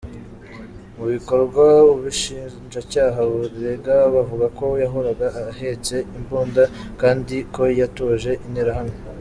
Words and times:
Mu 0.97 1.05
bikorwa 1.13 1.63
ubushinjacyaha 1.93 3.19
bumurega 3.29 3.95
buvuga 4.13 4.45
ko 4.57 4.65
yahoraga 4.83 5.27
ahetse 5.51 5.95
imbunda 6.17 6.63
kandi 7.01 7.35
ko 7.53 7.61
yatoje 7.81 8.31
interahamwe. 8.47 8.95